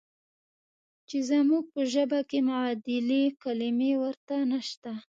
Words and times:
چې 1.07 1.17
زموږ 1.29 1.63
په 1.73 1.81
ژبه 1.93 2.19
کې 2.29 2.39
معادلې 2.49 3.23
کلمې 3.43 3.91
ورته 4.03 4.35
نشته. 4.51 4.91